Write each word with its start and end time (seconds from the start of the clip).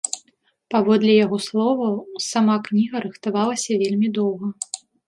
Паводле 0.75 1.13
яго 1.25 1.37
словаў, 1.49 1.93
сама 2.31 2.55
кніга 2.69 2.95
рыхтавалася 3.07 3.71
вельмі 3.85 4.07
доўга. 4.19 4.47